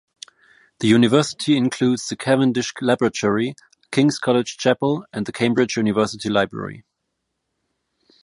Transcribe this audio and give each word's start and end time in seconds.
The 0.79 0.87
university 0.87 1.55
includes 1.55 2.07
the 2.07 2.15
Cavendish 2.15 2.73
Laboratory, 2.81 3.53
King's 3.91 4.17
College 4.17 4.57
Chapel, 4.57 5.05
and 5.13 5.27
the 5.27 5.31
Cambridge 5.31 5.77
University 5.77 6.27
Library. 6.27 6.83